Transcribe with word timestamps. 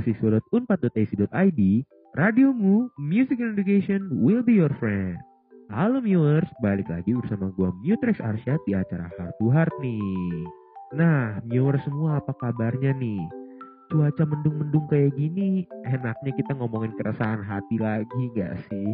www.radiomahasiswa.unpad.ac.id 0.00 1.60
Radiomu, 2.18 2.90
Music 2.98 3.38
and 3.38 3.54
Education 3.54 4.08
will 4.10 4.42
be 4.42 4.58
your 4.58 4.72
friend. 4.82 5.14
Halo 5.70 6.02
viewers, 6.02 6.48
balik 6.58 6.90
lagi 6.90 7.14
bersama 7.14 7.54
gue 7.54 7.70
Mutrex 7.86 8.18
Arsyad 8.18 8.58
di 8.66 8.74
acara 8.74 9.06
Heart 9.14 9.38
to 9.38 9.46
Heart 9.54 9.70
nih. 9.78 10.34
Nah, 10.98 11.38
viewers 11.46 11.78
semua 11.86 12.18
apa 12.18 12.34
kabarnya 12.34 12.90
nih? 12.98 13.22
Cuaca 13.94 14.26
mendung-mendung 14.26 14.90
kayak 14.90 15.14
gini, 15.14 15.62
enaknya 15.86 16.34
kita 16.34 16.58
ngomongin 16.58 16.90
keresahan 16.98 17.46
hati 17.46 17.78
lagi 17.78 18.22
gak 18.34 18.58
sih? 18.66 18.90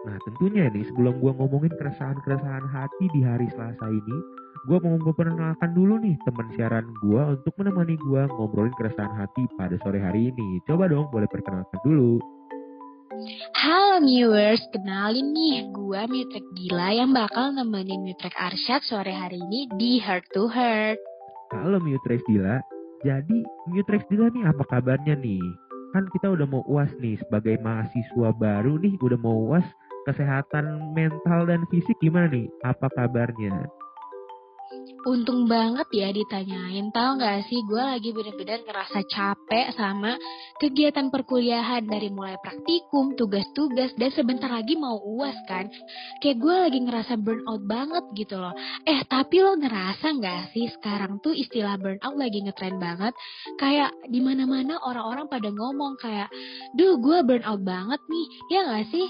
Nah 0.00 0.16
tentunya 0.24 0.72
nih 0.72 0.80
sebelum 0.88 1.20
gue 1.20 1.32
ngomongin 1.36 1.76
keresahan-keresahan 1.76 2.64
hati 2.72 3.04
di 3.12 3.20
hari 3.20 3.52
Selasa 3.52 3.84
ini, 3.84 4.16
gue 4.64 4.78
mau 4.80 4.96
memperkenalkan 4.96 5.76
dulu 5.76 6.00
nih 6.00 6.16
teman 6.24 6.48
siaran 6.56 6.88
gue 7.04 7.22
untuk 7.36 7.52
menemani 7.60 8.00
gue 8.00 8.22
ngobrolin 8.32 8.72
keresahan 8.80 9.12
hati 9.12 9.44
pada 9.60 9.76
sore 9.84 10.00
hari 10.00 10.32
ini. 10.32 10.56
Coba 10.64 10.88
dong 10.88 11.12
boleh 11.12 11.28
perkenalkan 11.28 11.76
dulu. 11.84 12.16
Halo 13.60 14.00
viewers, 14.00 14.64
kenalin 14.72 15.36
nih, 15.36 15.68
gue 15.68 16.00
Mitrek 16.08 16.46
Gila 16.56 16.96
yang 16.96 17.12
bakal 17.12 17.52
nemenin 17.52 18.00
Mitrek 18.00 18.32
Arsyad 18.40 18.80
sore 18.88 19.12
hari 19.12 19.36
ini 19.36 19.68
di 19.76 20.00
Heart 20.00 20.32
to 20.32 20.48
Heart. 20.48 20.96
Halo 21.52 21.76
Mitrek 21.76 22.24
Gila, 22.24 22.56
jadi 23.04 23.38
Mitrek 23.68 24.08
Gila 24.08 24.32
nih 24.32 24.48
apa 24.48 24.64
kabarnya 24.64 25.12
nih? 25.20 25.44
Kan 25.92 26.08
kita 26.14 26.32
udah 26.32 26.46
mau 26.46 26.62
uas 26.70 26.88
nih 27.02 27.18
sebagai 27.20 27.58
mahasiswa 27.60 28.30
baru 28.32 28.78
nih, 28.78 28.94
udah 29.02 29.18
mau 29.18 29.52
uas 29.52 29.66
kesehatan 30.08 30.94
mental 30.96 31.48
dan 31.48 31.64
fisik 31.68 31.96
gimana 32.00 32.30
nih? 32.30 32.48
Apa 32.64 32.88
kabarnya? 32.94 33.68
Untung 35.00 35.48
banget 35.48 35.88
ya 35.96 36.12
ditanyain, 36.12 36.92
tau 36.92 37.16
gak 37.16 37.48
sih 37.48 37.64
gue 37.64 37.80
lagi 37.80 38.12
bener-bener 38.12 38.60
ngerasa 38.68 39.00
capek 39.08 39.72
sama 39.72 40.20
kegiatan 40.60 41.08
perkuliahan 41.08 41.88
dari 41.88 42.12
mulai 42.12 42.36
praktikum, 42.36 43.16
tugas-tugas, 43.16 43.96
dan 43.96 44.12
sebentar 44.12 44.52
lagi 44.52 44.76
mau 44.76 45.00
uas 45.00 45.34
kan. 45.48 45.72
Kayak 46.20 46.36
gue 46.44 46.54
lagi 46.54 46.78
ngerasa 46.84 47.16
burnout 47.16 47.64
banget 47.64 48.04
gitu 48.12 48.36
loh. 48.38 48.52
Eh 48.84 49.00
tapi 49.08 49.40
lo 49.40 49.56
ngerasa 49.56 50.20
gak 50.20 50.52
sih 50.52 50.68
sekarang 50.68 51.16
tuh 51.24 51.32
istilah 51.32 51.80
burnout 51.80 52.20
lagi 52.20 52.44
ngetren 52.44 52.76
banget. 52.76 53.16
Kayak 53.56 53.96
di 54.04 54.20
mana-mana 54.20 54.78
orang-orang 54.84 55.32
pada 55.32 55.48
ngomong 55.48 55.96
kayak, 55.96 56.28
duh 56.76 57.00
gue 57.00 57.24
burnout 57.24 57.64
banget 57.64 58.00
nih, 58.04 58.26
ya 58.52 58.60
gak 58.68 58.86
sih? 58.92 59.08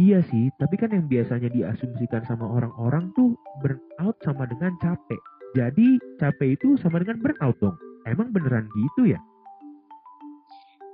Iya 0.00 0.24
sih, 0.32 0.48
tapi 0.56 0.80
kan 0.80 0.96
yang 0.96 1.04
biasanya 1.12 1.52
diasumsikan 1.52 2.24
sama 2.24 2.48
orang-orang 2.48 3.12
tuh 3.12 3.36
burnout 3.60 4.16
sama 4.24 4.48
dengan 4.48 4.72
capek. 4.80 5.20
Jadi 5.52 6.00
capek 6.16 6.56
itu 6.56 6.80
sama 6.80 7.04
dengan 7.04 7.20
burnout 7.20 7.60
dong. 7.60 7.76
Emang 8.08 8.32
beneran 8.32 8.64
gitu 8.72 9.12
ya? 9.12 9.20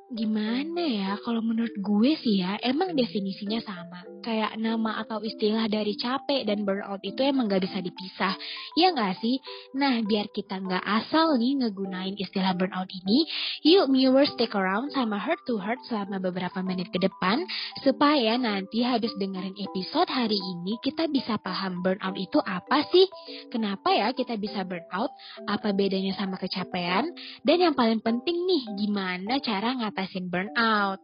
Gimana 0.07 0.87
ya, 0.87 1.19
kalau 1.27 1.43
menurut 1.43 1.75
gue 1.83 2.15
sih 2.23 2.39
ya, 2.39 2.63
emang 2.63 2.95
definisinya 2.95 3.59
sama. 3.59 4.07
Kayak 4.23 4.55
nama 4.55 5.03
atau 5.03 5.19
istilah 5.19 5.67
dari 5.67 5.99
capek 5.99 6.47
dan 6.47 6.63
burnout 6.63 7.03
itu 7.03 7.27
emang 7.27 7.51
gak 7.51 7.67
bisa 7.67 7.83
dipisah. 7.83 8.39
Ya 8.79 8.95
gak 8.95 9.19
sih? 9.19 9.43
Nah, 9.75 9.99
biar 10.07 10.31
kita 10.31 10.63
gak 10.63 10.83
asal 10.87 11.35
nih 11.43 11.59
ngegunain 11.59 12.15
istilah 12.23 12.55
burnout 12.55 12.87
ini, 12.87 13.27
yuk 13.67 13.91
viewers 13.91 14.31
stick 14.31 14.55
around 14.55 14.95
sama 14.95 15.19
Heart 15.19 15.43
to 15.51 15.59
Heart 15.59 15.83
selama 15.91 16.23
beberapa 16.23 16.63
menit 16.63 16.87
ke 16.95 17.03
depan, 17.03 17.43
supaya 17.83 18.39
nanti 18.39 18.87
habis 18.87 19.11
dengerin 19.19 19.59
episode 19.59 20.07
hari 20.07 20.39
ini, 20.39 20.79
kita 20.87 21.11
bisa 21.11 21.35
paham 21.43 21.83
burnout 21.83 22.15
itu 22.15 22.39
apa 22.47 22.87
sih? 22.95 23.11
Kenapa 23.51 23.91
ya 23.91 24.15
kita 24.15 24.39
bisa 24.39 24.63
burnout? 24.63 25.11
Apa 25.51 25.75
bedanya 25.75 26.15
sama 26.15 26.39
kecapean? 26.39 27.11
Dan 27.43 27.59
yang 27.59 27.75
paling 27.75 27.99
penting 27.99 28.47
nih, 28.47 28.63
gimana 28.87 29.43
cara 29.43 29.75
ngat 29.75 29.96
ngatasin 29.97 30.29
burnout. 30.29 31.01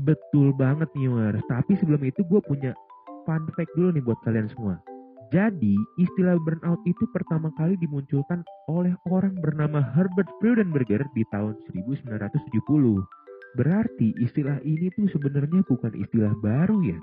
Betul 0.00 0.56
banget 0.56 0.88
nih 0.96 1.12
War. 1.12 1.36
Tapi 1.44 1.76
sebelum 1.76 2.00
itu 2.08 2.24
gue 2.24 2.40
punya 2.48 2.72
fun 3.28 3.44
fact 3.52 3.68
dulu 3.76 3.92
nih 3.92 4.00
buat 4.00 4.16
kalian 4.24 4.48
semua. 4.56 4.80
Jadi, 5.28 5.76
istilah 6.00 6.40
burnout 6.40 6.80
itu 6.88 7.04
pertama 7.12 7.52
kali 7.60 7.76
dimunculkan 7.76 8.40
oleh 8.72 8.96
orang 9.12 9.36
bernama 9.42 9.84
Herbert 9.92 10.30
Freudenberger 10.40 11.04
di 11.12 11.20
tahun 11.28 11.52
1970. 11.68 13.04
Berarti 13.60 14.16
istilah 14.24 14.56
ini 14.64 14.88
tuh 14.96 15.10
sebenarnya 15.12 15.60
bukan 15.68 15.92
istilah 16.00 16.32
baru 16.40 16.80
ya. 16.80 16.96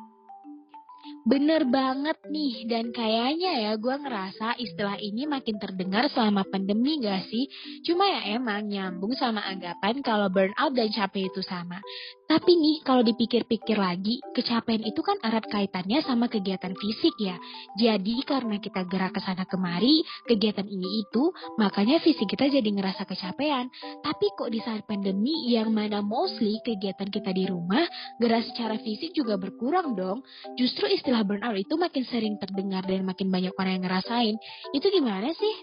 Bener 1.23 1.63
banget 1.63 2.19
nih, 2.27 2.67
dan 2.67 2.91
kayaknya 2.91 3.55
ya 3.55 3.71
gue 3.79 3.95
ngerasa 3.95 4.59
istilah 4.59 4.99
ini 4.99 5.23
makin 5.23 5.55
terdengar 5.55 6.11
selama 6.11 6.43
pandemi 6.43 6.99
gak 6.99 7.31
sih? 7.31 7.47
Cuma 7.87 8.03
ya 8.03 8.35
emang 8.35 8.67
nyambung 8.67 9.15
sama 9.15 9.39
anggapan 9.39 10.03
kalau 10.03 10.27
burnout 10.27 10.75
dan 10.75 10.91
capek 10.91 11.31
itu 11.31 11.39
sama. 11.39 11.79
Tapi 12.27 12.57
nih, 12.57 12.81
kalau 12.81 13.05
dipikir-pikir 13.05 13.77
lagi, 13.77 14.17
kecapean 14.33 14.81
itu 14.81 15.05
kan 15.05 15.21
erat 15.21 15.45
kaitannya 15.47 16.01
sama 16.01 16.25
kegiatan 16.25 16.73
fisik 16.73 17.13
ya. 17.21 17.37
Jadi 17.77 18.25
karena 18.25 18.57
kita 18.57 18.89
gerak 18.89 19.13
ke 19.13 19.21
sana 19.21 19.45
kemari, 19.45 20.01
kegiatan 20.25 20.65
ini 20.65 21.05
itu, 21.05 21.29
makanya 21.61 22.01
fisik 22.01 22.25
kita 22.25 22.49
jadi 22.49 22.65
ngerasa 22.65 23.05
kecapean. 23.05 23.69
Tapi 24.01 24.25
kok 24.33 24.49
di 24.49 24.57
saat 24.65 24.81
pandemi 24.89 25.53
yang 25.53 25.69
mana 25.77 26.01
mostly 26.01 26.57
kegiatan 26.65 27.05
kita 27.05 27.29
di 27.31 27.45
rumah, 27.45 27.85
gerak 28.17 28.49
secara 28.49 28.81
fisik 28.81 29.13
juga 29.13 29.37
berkurang 29.37 29.93
dong. 29.93 30.25
Justru 30.57 30.89
istilah 30.89 31.12
burnout 31.21 31.53
itu 31.53 31.77
makin 31.77 32.01
sering 32.09 32.41
terdengar 32.41 32.81
dan 32.89 33.05
makin 33.05 33.29
banyak 33.29 33.53
orang 33.53 33.77
yang 33.77 33.85
ngerasain. 33.85 34.35
Itu 34.73 34.89
gimana 34.89 35.29
sih? 35.29 35.55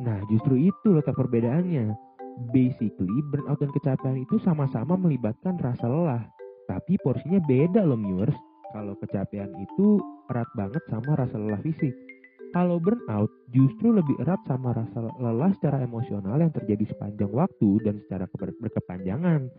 Nah, 0.00 0.24
justru 0.32 0.56
itu 0.72 0.88
letak 0.96 1.12
perbedaannya 1.12 1.92
basically 2.54 3.18
burnout 3.28 3.60
dan 3.60 3.68
kecapean 3.76 4.16
itu 4.24 4.40
sama-sama 4.40 4.96
melibatkan 4.96 5.60
rasa 5.60 5.84
lelah. 5.84 6.24
Tapi 6.64 6.96
porsinya 7.04 7.42
beda 7.44 7.84
loh 7.84 8.00
viewers. 8.00 8.36
Kalau 8.72 8.96
kecapean 9.00 9.52
itu 9.60 10.00
erat 10.32 10.48
banget 10.56 10.80
sama 10.88 11.18
rasa 11.20 11.36
lelah 11.36 11.60
fisik. 11.60 12.07
Kalau 12.48 12.80
burnout 12.80 13.28
justru 13.52 13.92
lebih 13.92 14.16
erat 14.24 14.40
sama 14.48 14.72
rasa 14.72 15.04
lelah 15.20 15.52
secara 15.60 15.84
emosional 15.84 16.40
yang 16.40 16.52
terjadi 16.52 16.88
sepanjang 16.88 17.28
waktu 17.28 17.70
dan 17.84 18.00
secara 18.08 18.24
berkepanjangan. 18.32 19.52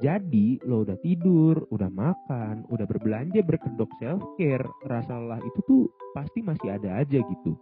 Jadi 0.00 0.56
lo 0.64 0.86
udah 0.86 0.96
tidur, 1.04 1.68
udah 1.68 1.90
makan, 1.92 2.64
udah 2.72 2.86
berbelanja 2.88 3.44
berkedok 3.44 3.90
self 4.00 4.22
care, 4.40 4.64
rasa 4.88 5.12
lelah 5.12 5.42
itu 5.44 5.60
tuh 5.68 5.84
pasti 6.16 6.40
masih 6.40 6.72
ada 6.72 7.04
aja 7.04 7.18
gitu. 7.20 7.52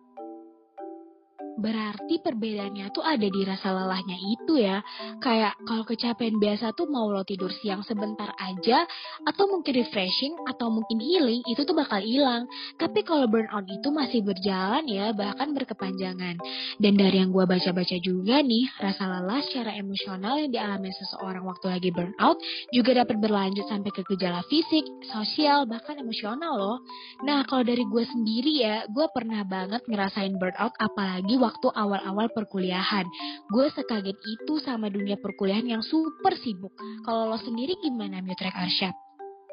Berarti 1.59 2.23
perbedaannya 2.23 2.95
tuh 2.95 3.03
ada 3.03 3.27
di 3.27 3.43
rasa 3.43 3.75
lelahnya 3.75 4.15
itu 4.15 4.63
ya. 4.63 4.79
Kayak 5.19 5.59
kalau 5.67 5.83
kecapean 5.83 6.39
biasa 6.39 6.71
tuh 6.79 6.87
mau 6.87 7.11
lo 7.11 7.27
tidur 7.27 7.51
siang 7.51 7.83
sebentar 7.83 8.31
aja, 8.39 8.87
atau 9.27 9.45
mungkin 9.51 9.75
refreshing, 9.75 10.39
atau 10.47 10.71
mungkin 10.71 11.03
healing, 11.03 11.43
itu 11.51 11.67
tuh 11.67 11.75
bakal 11.75 11.99
hilang. 11.99 12.47
Tapi 12.79 13.03
kalau 13.03 13.27
burnout 13.27 13.67
itu 13.67 13.91
masih 13.91 14.23
berjalan 14.23 14.87
ya, 14.87 15.11
bahkan 15.11 15.51
berkepanjangan. 15.51 16.39
Dan 16.79 16.95
dari 16.95 17.19
yang 17.19 17.35
gue 17.35 17.43
baca-baca 17.43 17.97
juga 17.99 18.39
nih, 18.39 18.71
rasa 18.79 19.11
lelah 19.11 19.43
secara 19.43 19.75
emosional 19.75 20.39
yang 20.39 20.55
dialami 20.55 20.95
seseorang 20.95 21.43
waktu 21.43 21.67
lagi 21.75 21.91
burnout 21.91 22.39
juga 22.71 23.03
dapat 23.03 23.17
berlanjut 23.19 23.67
sampai 23.67 23.91
ke 23.91 24.07
gejala 24.15 24.47
fisik, 24.47 24.85
sosial, 25.11 25.67
bahkan 25.67 25.99
emosional 25.99 26.55
loh. 26.55 26.79
Nah 27.27 27.43
kalau 27.49 27.67
dari 27.67 27.83
gue 27.83 28.05
sendiri 28.07 28.53
ya, 28.63 28.87
gue 28.87 29.07
pernah 29.11 29.43
banget 29.43 29.83
ngerasain 29.89 30.39
burnout 30.39 30.77
apalagi 30.79 31.35
waktu 31.35 31.48
waktu 31.49 31.73
awal-awal 31.73 32.29
perkuliahan. 32.37 33.09
Gue 33.49 33.73
sekaget 33.73 34.21
itu 34.21 34.61
sama 34.61 34.93
dunia 34.93 35.17
perkuliahan 35.17 35.65
yang 35.65 35.81
super 35.81 36.37
sibuk. 36.45 36.77
Kalau 37.09 37.33
lo 37.33 37.41
sendiri 37.41 37.73
gimana, 37.81 38.21
Mutrek 38.21 38.53
Arsyad? 38.53 38.93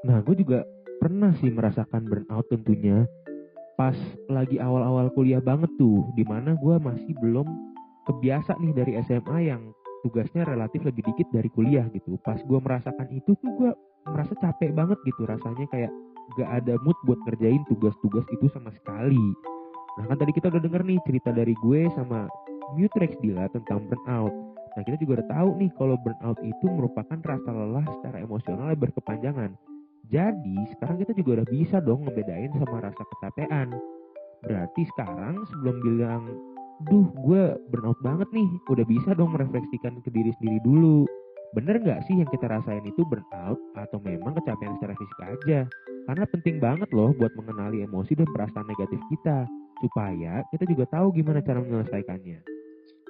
Nah, 0.03 0.19
gue 0.27 0.36
juga 0.36 0.68
pernah 1.00 1.31
sih 1.39 1.50
merasakan 1.50 2.03
burnout 2.06 2.45
tentunya. 2.51 3.07
Pas 3.80 3.95
lagi 4.27 4.59
awal-awal 4.59 5.12
kuliah 5.15 5.39
banget 5.39 5.71
tuh, 5.80 6.03
di 6.19 6.24
mana 6.27 6.56
gue 6.59 6.75
masih 6.80 7.15
belum 7.24 7.47
kebiasa 8.06 8.59
nih 8.59 8.74
dari 8.75 8.94
SMA 9.07 9.38
yang 9.50 9.71
tugasnya 10.06 10.45
relatif 10.45 10.86
lebih 10.86 11.01
dikit 11.01 11.27
dari 11.33 11.50
kuliah 11.50 11.88
gitu. 11.91 12.19
Pas 12.21 12.38
gue 12.38 12.59
merasakan 12.62 13.09
itu 13.12 13.33
tuh 13.41 13.51
gue 13.57 13.71
merasa 14.06 14.38
capek 14.38 14.71
banget 14.77 15.01
gitu 15.01 15.25
rasanya 15.25 15.65
kayak 15.74 15.91
gak 16.38 16.50
ada 16.62 16.77
mood 16.86 16.98
buat 17.09 17.18
ngerjain 17.25 17.65
tugas-tugas 17.65 18.25
itu 18.30 18.45
sama 18.53 18.69
sekali. 18.74 19.25
Nah 19.95 20.06
kan 20.12 20.18
tadi 20.19 20.31
kita 20.36 20.51
udah 20.51 20.59
denger 20.59 20.81
nih 20.83 21.00
cerita 21.07 21.31
dari 21.31 21.56
gue 21.63 21.88
sama 21.95 22.27
Mutrex 22.75 23.15
Dila 23.24 23.47
tentang 23.56 23.88
burnout. 23.88 24.33
Nah 24.75 24.81
kita 24.83 25.00
juga 25.00 25.24
udah 25.24 25.27
tahu 25.31 25.50
nih 25.63 25.71
kalau 25.80 25.95
burnout 26.03 26.39
itu 26.44 26.65
merupakan 26.68 27.18
rasa 27.24 27.50
lelah 27.56 27.86
secara 28.00 28.18
emosional 28.19 28.75
yang 28.75 28.81
berkepanjangan. 28.83 29.51
Jadi 30.12 30.57
sekarang 30.75 31.00
kita 31.00 31.15
juga 31.15 31.42
udah 31.42 31.47
bisa 31.47 31.77
dong 31.80 32.03
ngebedain 32.06 32.51
sama 32.59 32.83
rasa 32.83 33.03
kecapean. 33.15 33.71
Berarti 34.45 34.81
sekarang 34.94 35.42
sebelum 35.50 35.75
bilang, 35.81 36.24
duh 36.91 37.07
gue 37.24 37.56
burnout 37.71 37.98
banget 38.03 38.27
nih, 38.36 38.50
udah 38.68 38.86
bisa 38.86 39.15
dong 39.15 39.31
merefleksikan 39.31 40.03
ke 40.03 40.09
diri 40.12 40.36
sendiri 40.38 40.59
dulu. 40.62 41.07
Bener 41.56 41.80
nggak 41.80 42.03
sih 42.06 42.19
yang 42.19 42.27
kita 42.27 42.51
rasain 42.51 42.83
itu 42.83 43.01
burnout 43.07 43.57
atau 43.80 43.98
memang 44.03 44.36
kecapean 44.44 44.75
secara 44.75 44.94
fisik 45.00 45.19
aja? 45.24 45.59
Karena 46.06 46.25
penting 46.30 46.59
banget 46.59 46.91
loh 46.91 47.15
buat 47.15 47.31
mengenali 47.39 47.81
emosi 47.88 48.13
dan 48.13 48.27
perasaan 48.30 48.68
negatif 48.69 49.00
kita 49.09 49.48
supaya 49.83 50.44
kita 50.54 50.63
juga 50.69 50.86
tahu 50.88 51.12
gimana 51.16 51.44
cara 51.44 51.60
menyelesaikannya. 51.60 52.55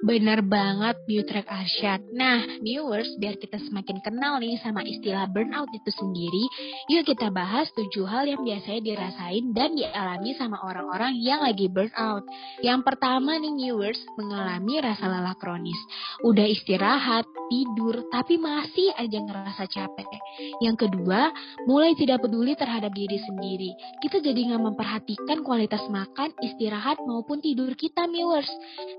Bener 0.04 0.44
banget, 0.44 1.00
Butrek 1.08 1.48
Arsyad. 1.48 2.04
Nah, 2.12 2.60
viewers, 2.60 3.16
biar 3.16 3.40
kita 3.40 3.56
semakin 3.56 4.04
kenal 4.04 4.36
nih 4.44 4.60
sama 4.60 4.84
istilah 4.84 5.24
burnout 5.24 5.72
itu 5.72 5.88
sendiri, 5.88 6.44
yuk 6.92 7.08
kita 7.08 7.32
bahas 7.32 7.72
tujuh 7.72 8.04
hal 8.04 8.28
yang 8.28 8.44
biasanya 8.44 8.84
dirasain 8.84 9.56
dan 9.56 9.72
dialami 9.72 10.36
sama 10.36 10.60
orang-orang 10.68 11.16
yang 11.16 11.40
lagi 11.40 11.72
burnout. 11.72 12.28
Yang 12.60 12.80
pertama 12.84 13.40
nih 13.40 13.56
viewers, 13.56 13.96
mengalami 14.20 14.84
rasa 14.84 15.08
lelah 15.08 15.36
kronis. 15.40 15.80
Udah 16.28 16.44
istirahat, 16.44 17.24
tidur, 17.48 18.04
tapi 18.12 18.36
masih 18.36 18.92
aja 19.00 19.16
ngerasa 19.16 19.64
capek. 19.64 20.08
Yang 20.60 20.76
kedua, 20.88 21.32
mulai 21.64 21.96
tidak 21.96 22.20
peduli 22.20 22.52
terhadap 22.52 22.92
diri 22.92 23.16
sendiri. 23.16 23.72
Kita 24.04 24.20
jadi 24.20 24.52
nggak 24.52 24.60
memperhatikan 24.60 25.40
kualitas 25.40 25.88
makan, 25.88 26.36
istirahat, 26.44 27.00
maupun 27.08 27.40
tidur 27.40 27.72
kita, 27.72 28.04
viewers. 28.12 28.50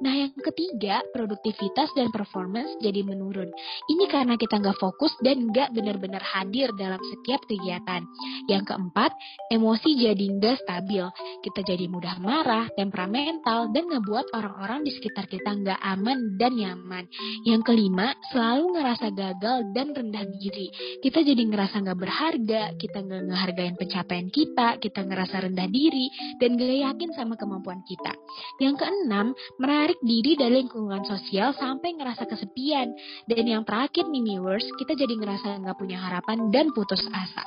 Nah, 0.01 0.25
yang 0.25 0.33
ketiga, 0.41 0.86
produktivitas 1.11 1.91
dan 1.97 2.07
performance 2.13 2.77
jadi 2.79 3.01
menurun. 3.03 3.49
Ini 3.89 4.05
karena 4.07 4.37
kita 4.37 4.61
nggak 4.61 4.77
fokus 4.77 5.11
dan 5.25 5.49
nggak 5.49 5.73
benar-benar 5.73 6.21
hadir 6.21 6.71
dalam 6.77 6.99
setiap 7.01 7.41
kegiatan. 7.49 8.05
Yang 8.47 8.73
keempat, 8.73 9.11
emosi 9.51 9.89
jadi 9.97 10.25
nggak 10.37 10.63
stabil. 10.63 11.05
Kita 11.43 11.59
jadi 11.65 11.85
mudah 11.89 12.21
marah, 12.21 12.69
temperamental, 12.77 13.73
dan 13.73 13.89
ngebuat 13.89 14.31
orang-orang 14.37 14.85
di 14.85 14.91
sekitar 14.93 15.25
kita 15.25 15.57
nggak 15.57 15.79
aman 15.81 16.37
dan 16.37 16.53
nyaman. 16.53 17.09
Yang 17.43 17.61
kelima, 17.73 18.13
selalu 18.29 18.77
ngerasa 18.77 19.07
gagal 19.11 19.57
dan 19.73 19.91
rendah 19.91 20.25
diri. 20.37 20.67
Kita 21.01 21.25
jadi 21.25 21.41
ngerasa 21.41 21.81
nggak 21.81 21.99
berharga, 21.99 22.63
kita 22.77 22.97
nggak 23.01 23.23
ngehargain 23.27 23.75
pencapaian 23.75 24.27
kita, 24.29 24.77
kita 24.77 25.01
ngerasa 25.01 25.49
rendah 25.49 25.67
diri, 25.71 26.07
dan 26.37 26.53
gak 26.55 26.77
yakin 26.77 27.09
sama 27.17 27.33
kemampuan 27.33 27.81
kita. 27.89 28.13
Yang 28.61 28.85
keenam, 28.85 29.33
menarik 29.57 29.97
diri 30.05 30.37
dari 30.37 30.61
lingkungan 30.61 30.76
lingkungan 30.77 31.09
sosial 31.09 31.57
sampai 31.57 31.97
ngerasa 31.97 32.29
kesepian. 32.29 32.93
Dan 33.25 33.49
yang 33.49 33.65
terakhir 33.65 34.05
nih 34.05 34.21
viewers, 34.21 34.61
kita 34.77 34.93
jadi 34.93 35.09
ngerasa 35.17 35.57
nggak 35.65 35.73
punya 35.81 35.97
harapan 35.97 36.53
dan 36.53 36.69
putus 36.69 37.01
asa. 37.09 37.41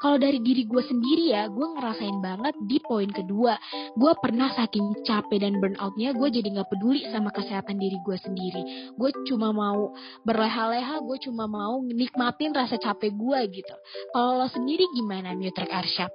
Kalau 0.00 0.16
dari 0.16 0.40
diri 0.40 0.64
gue 0.64 0.80
sendiri 0.80 1.36
ya, 1.36 1.52
gue 1.52 1.66
ngerasain 1.76 2.18
banget 2.24 2.56
di 2.64 2.80
poin 2.80 3.12
kedua. 3.12 3.60
Gue 3.92 4.16
pernah 4.24 4.48
saking 4.56 5.04
capek 5.04 5.44
dan 5.44 5.60
burnoutnya, 5.60 6.16
gue 6.16 6.28
jadi 6.32 6.48
nggak 6.48 6.72
peduli 6.72 7.04
sama 7.12 7.28
kesehatan 7.28 7.76
diri 7.76 8.00
gue 8.00 8.16
sendiri. 8.16 8.62
Gue 8.96 9.12
cuma 9.28 9.52
mau 9.52 9.92
berleha-leha, 10.24 11.04
gue 11.04 11.18
cuma 11.28 11.44
mau 11.44 11.84
nikmatin 11.84 12.56
rasa 12.56 12.80
capek 12.80 13.12
gue 13.12 13.40
gitu. 13.60 13.76
Kalau 14.16 14.40
lo 14.40 14.48
sendiri 14.48 14.88
gimana, 14.96 15.36
Mutrek 15.36 15.68
Arsyad? 15.68 16.08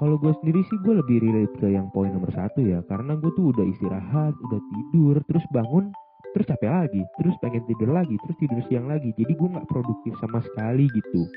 Kalau 0.00 0.16
gue 0.16 0.32
sendiri 0.40 0.64
sih 0.72 0.78
gue 0.80 0.94
lebih 1.04 1.20
relate 1.20 1.54
ke 1.60 1.68
yang 1.68 1.92
poin 1.92 2.08
nomor 2.08 2.32
satu 2.32 2.64
ya, 2.64 2.80
karena 2.88 3.12
gue 3.20 3.28
tuh 3.36 3.52
udah 3.52 3.66
istirahat, 3.66 4.32
udah 4.40 4.60
tidur, 4.72 5.16
terus 5.28 5.44
bangun, 5.52 5.92
terus 6.32 6.48
capek 6.48 6.70
lagi, 6.72 7.02
terus 7.20 7.34
pengen 7.44 7.62
tidur 7.68 7.92
lagi, 7.92 8.16
terus 8.24 8.36
tidur 8.40 8.60
siang 8.72 8.88
lagi, 8.88 9.12
jadi 9.20 9.32
gue 9.36 9.48
nggak 9.52 9.68
produktif 9.68 10.16
sama 10.24 10.40
sekali 10.40 10.88
gitu. 10.96 11.28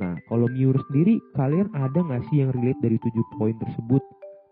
Nah, 0.00 0.16
kalau 0.32 0.48
Miur 0.48 0.80
sendiri, 0.88 1.20
kalian 1.36 1.68
ada 1.76 2.00
nggak 2.00 2.24
sih 2.32 2.40
yang 2.40 2.50
relate 2.56 2.80
dari 2.80 2.96
tujuh 3.04 3.24
poin 3.36 3.54
tersebut? 3.60 4.02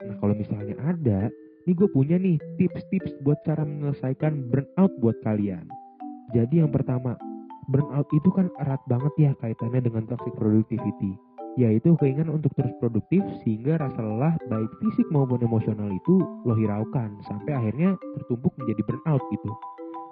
Nah, 0.04 0.14
kalau 0.20 0.34
misalnya 0.36 0.76
ada, 0.84 1.32
nih 1.64 1.74
gue 1.74 1.88
punya 1.90 2.20
nih 2.20 2.36
tips-tips 2.60 3.16
buat 3.24 3.40
cara 3.48 3.64
menyelesaikan 3.64 4.52
burnout 4.52 4.92
buat 5.00 5.16
kalian. 5.24 5.64
Jadi 6.36 6.60
yang 6.60 6.68
pertama, 6.68 7.16
burnout 7.72 8.06
itu 8.12 8.28
kan 8.28 8.52
erat 8.60 8.82
banget 8.92 9.14
ya 9.16 9.30
kaitannya 9.40 9.80
dengan 9.80 10.04
toxic 10.04 10.36
productivity 10.36 11.16
yaitu 11.56 11.96
keinginan 11.98 12.36
untuk 12.36 12.52
terus 12.58 12.74
produktif 12.82 13.24
sehingga 13.42 13.80
rasa 13.80 13.98
lelah 13.98 14.34
baik 14.50 14.70
fisik 14.82 15.06
maupun 15.08 15.40
emosional 15.40 15.88
itu 15.88 16.22
lo 16.44 16.54
hiraukan 16.54 17.16
sampai 17.26 17.56
akhirnya 17.56 17.96
tertumpuk 18.18 18.52
menjadi 18.60 18.82
burnout 18.84 19.22
gitu. 19.32 19.50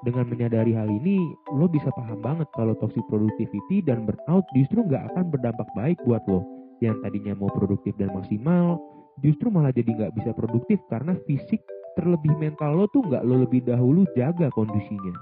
Dengan 0.05 0.29
menyadari 0.29 0.77
hal 0.77 0.87
ini, 0.87 1.35
lo 1.56 1.67
bisa 1.67 1.91
paham 1.97 2.21
banget 2.23 2.47
kalau 2.55 2.77
toxic 2.79 3.03
productivity 3.11 3.83
dan 3.83 4.06
burnout 4.06 4.44
justru 4.55 4.85
nggak 4.87 5.12
akan 5.12 5.35
berdampak 5.35 5.69
baik 5.75 5.99
buat 6.06 6.23
lo. 6.31 6.47
Yang 6.85 7.03
tadinya 7.03 7.33
mau 7.35 7.50
produktif 7.50 7.97
dan 7.97 8.12
maksimal, 8.12 8.77
justru 9.25 9.49
malah 9.49 9.73
jadi 9.73 9.88
nggak 9.97 10.15
bisa 10.15 10.31
produktif 10.37 10.79
karena 10.93 11.17
fisik 11.25 11.59
terlebih 11.97 12.37
mental 12.37 12.77
lo 12.77 12.87
tuh 12.93 13.00
nggak 13.09 13.25
lo 13.25 13.43
lebih 13.49 13.65
dahulu 13.65 14.05
jaga 14.15 14.53
kondisinya. 14.53 15.17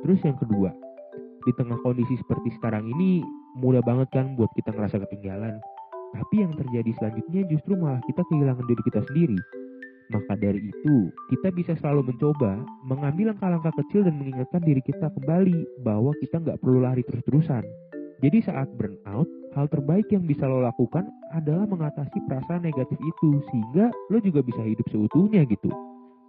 Terus 0.00 0.20
yang 0.24 0.40
kedua, 0.40 0.72
di 1.44 1.52
tengah 1.56 1.78
kondisi 1.80 2.16
seperti 2.20 2.52
sekarang 2.60 2.84
ini, 2.86 3.24
mudah 3.56 3.80
banget 3.84 4.08
kan 4.12 4.36
buat 4.36 4.50
kita 4.56 4.72
ngerasa 4.76 5.00
ketinggalan. 5.08 5.56
Tapi 6.10 6.42
yang 6.42 6.52
terjadi 6.58 6.90
selanjutnya 6.98 7.42
justru 7.46 7.78
malah 7.78 8.02
kita 8.04 8.22
kehilangan 8.28 8.66
diri 8.66 8.82
kita 8.82 9.00
sendiri. 9.08 9.38
Maka 10.10 10.34
dari 10.42 10.58
itu, 10.58 10.96
kita 11.30 11.54
bisa 11.54 11.78
selalu 11.78 12.10
mencoba 12.10 12.58
mengambil 12.82 13.30
langkah-langkah 13.30 13.70
kecil 13.78 14.02
dan 14.02 14.18
mengingatkan 14.18 14.58
diri 14.66 14.82
kita 14.82 15.06
kembali 15.06 15.86
bahwa 15.86 16.10
kita 16.18 16.42
nggak 16.42 16.58
perlu 16.58 16.82
lari 16.82 17.06
terus-terusan. 17.06 17.62
Jadi 18.20 18.38
saat 18.42 18.68
burnout, 18.74 19.30
hal 19.54 19.66
terbaik 19.70 20.10
yang 20.12 20.26
bisa 20.26 20.44
lo 20.44 20.60
lakukan 20.60 21.06
adalah 21.32 21.64
mengatasi 21.64 22.18
perasaan 22.26 22.66
negatif 22.66 22.98
itu 23.00 23.40
sehingga 23.48 23.88
lo 24.12 24.18
juga 24.18 24.42
bisa 24.42 24.60
hidup 24.60 24.84
seutuhnya 24.90 25.46
gitu. 25.46 25.70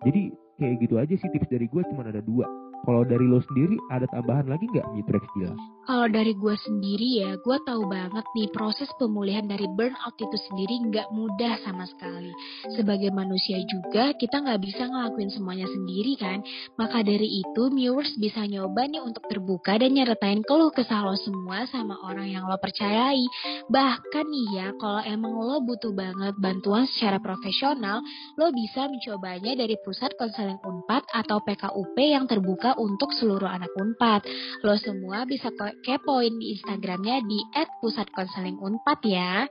Jadi 0.06 0.30
kayak 0.62 0.76
gitu 0.86 0.96
aja 1.02 1.14
sih 1.18 1.30
tips 1.34 1.50
dari 1.50 1.66
gue 1.68 1.82
cuma 1.90 2.06
ada 2.06 2.22
dua. 2.22 2.46
Kalau 2.82 3.06
dari 3.06 3.26
lo 3.30 3.40
sendiri 3.46 3.78
ada 3.94 4.10
tambahan 4.10 4.50
lagi 4.50 4.66
nggak 4.74 4.88
Mitrex 4.98 5.22
jelas? 5.38 5.60
Kalau 5.82 6.06
dari 6.14 6.38
gue 6.38 6.56
sendiri 6.62 7.26
ya, 7.26 7.32
gue 7.42 7.58
tahu 7.66 7.90
banget 7.90 8.22
nih 8.38 8.54
proses 8.54 8.86
pemulihan 9.02 9.42
dari 9.50 9.66
burnout 9.66 10.14
itu 10.14 10.38
sendiri 10.38 10.78
nggak 10.94 11.10
mudah 11.10 11.58
sama 11.66 11.90
sekali. 11.90 12.30
Sebagai 12.78 13.10
manusia 13.10 13.58
juga 13.66 14.14
kita 14.14 14.46
nggak 14.46 14.62
bisa 14.62 14.86
ngelakuin 14.86 15.34
semuanya 15.34 15.66
sendiri 15.66 16.14
kan. 16.22 16.46
Maka 16.78 17.02
dari 17.02 17.42
itu 17.42 17.74
viewers 17.74 18.14
bisa 18.22 18.46
nyoba 18.46 18.86
nih 18.86 19.02
untuk 19.02 19.26
terbuka 19.26 19.82
dan 19.82 19.98
nyeritain 19.98 20.46
keluh 20.46 20.70
kesah 20.70 21.02
lo 21.02 21.18
semua 21.18 21.66
sama 21.66 21.98
orang 22.06 22.30
yang 22.30 22.46
lo 22.46 22.62
percayai. 22.62 23.26
Bahkan 23.66 24.26
nih 24.30 24.48
ya, 24.54 24.68
kalau 24.78 25.02
emang 25.02 25.34
lo 25.34 25.66
butuh 25.66 25.98
banget 25.98 26.38
bantuan 26.38 26.86
secara 26.86 27.18
profesional, 27.18 28.06
lo 28.38 28.54
bisa 28.54 28.86
mencobanya 28.86 29.58
dari 29.58 29.74
pusat 29.82 30.14
konseling 30.14 30.62
Unpad 30.62 31.10
atau 31.10 31.42
PKUP 31.42 31.98
yang 31.98 32.30
terbuka 32.30 32.78
untuk 32.78 33.10
seluruh 33.18 33.50
anak 33.50 33.74
Unpad. 33.74 34.30
Lo 34.62 34.78
semua 34.78 35.26
bisa 35.26 35.50
kepoin 35.82 36.38
di 36.38 36.58
Instagramnya 36.58 37.26
di 37.26 37.40
@pusatkonseling_unpad 37.82 39.00
ya. 39.06 39.50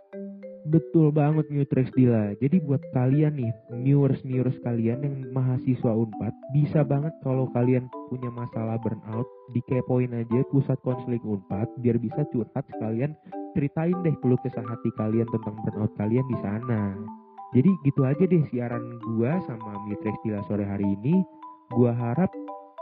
Betul 0.71 1.11
banget 1.11 1.49
Nutrex 1.49 1.89
Dila. 1.97 2.37
Jadi 2.37 2.61
buat 2.63 2.85
kalian 2.93 3.33
nih, 3.41 3.53
viewers-viewers 3.81 4.61
kalian 4.61 5.03
yang 5.03 5.17
mahasiswa 5.33 5.91
Unpad, 5.91 6.35
bisa 6.53 6.85
banget 6.85 7.11
kalau 7.25 7.49
kalian 7.57 7.89
punya 8.13 8.29
masalah 8.29 8.77
burnout, 8.79 9.25
dikepoin 9.57 10.13
aja 10.13 10.45
pusat 10.53 10.77
konseling 10.85 11.25
Unpad 11.25 11.67
biar 11.81 11.97
bisa 11.97 12.23
curhat 12.29 12.63
sekalian 12.77 13.17
ceritain 13.57 13.99
deh 14.07 14.15
keluh 14.23 14.39
kesah 14.47 14.63
hati 14.63 14.91
kalian 14.95 15.27
tentang 15.33 15.57
burnout 15.65 15.91
kalian 15.99 16.27
di 16.29 16.39
sana. 16.45 16.95
Jadi 17.51 17.71
gitu 17.83 18.07
aja 18.07 18.23
deh 18.23 18.45
siaran 18.53 19.01
gua 19.03 19.43
sama 19.49 19.81
Mitrex 19.89 20.15
Dila 20.23 20.45
sore 20.47 20.63
hari 20.69 20.87
ini. 20.87 21.19
Gua 21.75 21.91
harap 21.95 22.31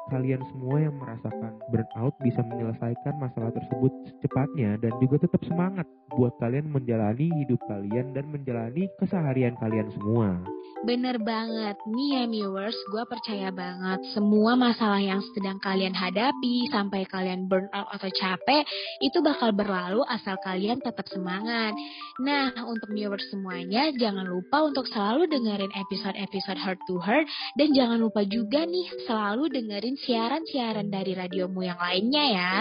kalian 0.09 0.43
semua 0.53 0.77
yang 0.81 0.97
merasakan 0.97 1.53
burnout 1.69 2.15
bisa 2.25 2.41
menyelesaikan 2.45 3.15
masalah 3.21 3.53
tersebut 3.53 3.93
secepatnya 4.09 4.81
dan 4.81 4.93
juga 5.01 5.25
tetap 5.25 5.45
semangat 5.45 5.87
buat 6.17 6.33
kalian 6.41 6.73
menjalani 6.73 7.29
hidup 7.45 7.61
kalian 7.69 8.17
dan 8.17 8.27
menjalani 8.33 8.89
keseharian 8.97 9.55
kalian 9.61 9.89
semua. 9.93 10.41
Bener 10.79 11.19
banget, 11.19 11.75
nih 11.91 12.09
ya 12.15 12.25
viewers, 12.31 12.79
gue 12.95 13.03
percaya 13.11 13.51
banget 13.51 13.99
semua 14.15 14.55
masalah 14.55 15.03
yang 15.03 15.19
sedang 15.35 15.59
kalian 15.59 15.91
hadapi 15.91 16.71
sampai 16.71 17.03
kalian 17.11 17.51
burnout 17.51 17.91
atau 17.99 18.07
capek 18.07 18.63
itu 19.03 19.19
bakal 19.19 19.51
berlalu 19.51 20.07
asal 20.07 20.39
kalian 20.39 20.79
tetap 20.79 21.03
semangat. 21.11 21.75
Nah, 22.23 22.55
untuk 22.63 22.95
viewers 22.95 23.27
semuanya, 23.27 23.91
jangan 23.99 24.23
lupa 24.23 24.71
untuk 24.71 24.87
selalu 24.87 25.27
dengerin 25.27 25.75
episode-episode 25.75 26.63
Heart 26.63 26.81
to 26.87 27.03
Heart 27.03 27.27
dan 27.59 27.69
jangan 27.75 27.99
lupa 27.99 28.23
juga 28.23 28.63
nih 28.63 28.87
selalu 29.11 29.51
dengerin 29.51 29.98
siaran-siaran 30.05 30.89
dari 30.93 31.13
radiomu 31.17 31.65
yang 31.65 31.79
lainnya 31.79 32.25
ya. 32.35 32.53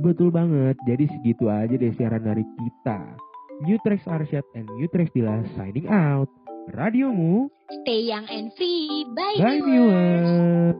Betul 0.00 0.28
banget, 0.28 0.76
jadi 0.84 1.08
segitu 1.08 1.48
aja 1.48 1.72
deh 1.72 1.92
siaran 1.96 2.20
dari 2.20 2.44
kita. 2.44 3.00
Newtrex 3.64 4.04
Arsyad 4.04 4.44
and 4.52 4.68
Newtrex 4.76 5.08
Dila 5.16 5.40
signing 5.56 5.88
out. 5.88 6.28
Radiomu. 6.76 7.48
Stay 7.82 8.04
young 8.10 8.26
and 8.28 8.52
free. 8.58 9.06
Bye, 9.16 9.38
Bye 9.40 9.62
viewers. 9.64 9.64
viewers. 9.64 10.76